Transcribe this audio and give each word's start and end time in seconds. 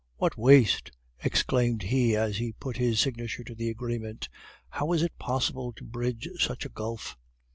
"'What 0.15 0.35
waste!' 0.35 0.89
exclaimed 1.23 1.83
he 1.83 2.15
as 2.15 2.37
he 2.37 2.53
put 2.53 2.77
his 2.77 2.99
signature 2.99 3.43
to 3.43 3.53
the 3.53 3.69
agreement. 3.69 4.29
'How 4.69 4.93
is 4.93 5.03
it 5.03 5.19
possible 5.19 5.73
to 5.73 5.83
bridge 5.85 6.27
such 6.39 6.65
a 6.65 6.69
gulf? 6.69 7.19